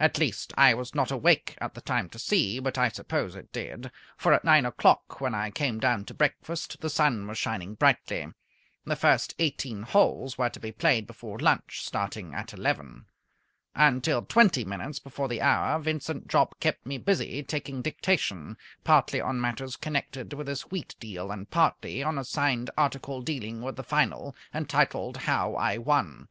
[0.00, 3.52] At least, I was not awake at the time to see, but I suppose it
[3.52, 7.76] did; for at nine o'clock, when I came down to breakfast, the sun was shining
[7.76, 8.26] brightly.
[8.84, 13.06] The first eighteen holes were to be played before lunch, starting at eleven.
[13.76, 19.40] Until twenty minutes before the hour Vincent Jopp kept me busy taking dictation, partly on
[19.40, 23.84] matters connected with his wheat deal and partly on a signed article dealing with the
[23.84, 26.26] Final, entitled "How I Won."